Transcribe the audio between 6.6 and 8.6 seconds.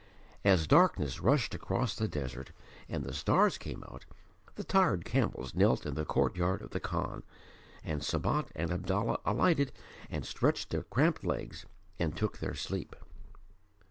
of the Khan, and Sabat